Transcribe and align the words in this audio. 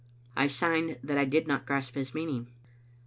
I 0.35 0.47
signed 0.47 0.97
that 1.03 1.19
I 1.19 1.25
did 1.25 1.47
not 1.47 1.67
grasp 1.67 1.93
his 1.93 2.15
meaning. 2.15 2.47